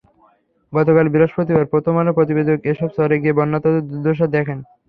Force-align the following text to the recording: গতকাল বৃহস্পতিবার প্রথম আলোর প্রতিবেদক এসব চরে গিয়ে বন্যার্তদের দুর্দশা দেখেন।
গতকাল 0.73 1.05
বৃহস্পতিবার 1.09 1.65
প্রথম 1.73 1.93
আলোর 1.97 2.17
প্রতিবেদক 2.17 2.59
এসব 2.71 2.89
চরে 2.97 3.15
গিয়ে 3.21 3.37
বন্যার্তদের 3.39 3.83
দুর্দশা 3.89 4.27
দেখেন। 4.35 4.57